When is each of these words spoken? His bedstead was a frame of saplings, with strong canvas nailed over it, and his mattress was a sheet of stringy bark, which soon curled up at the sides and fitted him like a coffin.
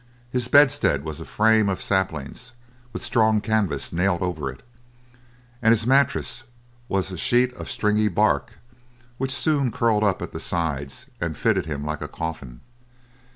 His 0.31 0.47
bedstead 0.47 1.03
was 1.05 1.19
a 1.19 1.25
frame 1.25 1.69
of 1.69 1.79
saplings, 1.79 2.53
with 2.91 3.03
strong 3.03 3.39
canvas 3.39 3.93
nailed 3.93 4.23
over 4.23 4.49
it, 4.51 4.63
and 5.61 5.71
his 5.71 5.85
mattress 5.85 6.43
was 6.89 7.11
a 7.11 7.17
sheet 7.19 7.53
of 7.53 7.69
stringy 7.69 8.07
bark, 8.07 8.57
which 9.19 9.29
soon 9.31 9.69
curled 9.69 10.03
up 10.03 10.23
at 10.23 10.31
the 10.33 10.39
sides 10.39 11.05
and 11.19 11.37
fitted 11.37 11.67
him 11.67 11.85
like 11.85 12.01
a 12.01 12.07
coffin. 12.07 12.61